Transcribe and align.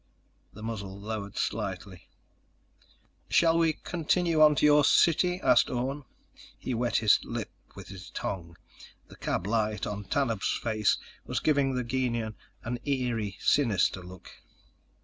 The 0.53 0.63
muzzle 0.63 0.99
lowered 0.99 1.37
slightly. 1.37 2.07
"Shall 3.29 3.59
we 3.59 3.73
continue 3.73 4.41
on 4.41 4.55
to 4.55 4.65
your 4.65 4.83
city?" 4.83 5.39
asked 5.41 5.69
Orne. 5.69 6.05
He 6.57 6.73
wet 6.73 6.95
his 6.95 7.23
lips 7.23 7.51
with 7.75 7.89
his 7.89 8.09
tongue. 8.09 8.57
The 9.09 9.15
cab 9.15 9.45
light 9.45 9.85
on 9.85 10.05
Tanub's 10.05 10.57
face 10.63 10.97
was 11.27 11.39
giving 11.39 11.75
the 11.75 11.83
Gienahn 11.83 12.33
an 12.63 12.79
eerie 12.83 13.37
sinister 13.41 14.01
look. 14.01 14.31